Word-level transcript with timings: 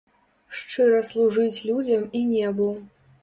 Шчыра 0.59 1.01
служыць 1.09 1.63
людзям 1.73 2.09
і 2.21 2.25
небу! 2.33 2.71